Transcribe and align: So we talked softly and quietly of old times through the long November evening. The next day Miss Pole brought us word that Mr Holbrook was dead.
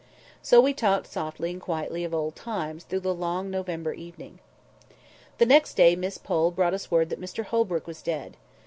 So 0.41 0.59
we 0.59 0.73
talked 0.73 1.05
softly 1.05 1.51
and 1.51 1.61
quietly 1.61 2.03
of 2.03 2.11
old 2.11 2.35
times 2.35 2.85
through 2.85 3.01
the 3.01 3.13
long 3.13 3.51
November 3.51 3.93
evening. 3.93 4.39
The 5.37 5.45
next 5.45 5.75
day 5.75 5.95
Miss 5.95 6.17
Pole 6.17 6.49
brought 6.49 6.73
us 6.73 6.89
word 6.89 7.11
that 7.11 7.21
Mr 7.21 7.43
Holbrook 7.45 7.85
was 7.85 8.01
dead. 8.01 8.35